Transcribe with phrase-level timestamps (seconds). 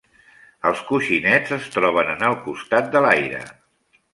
[0.69, 3.45] Els coixinets es troben en el costat de l'aire.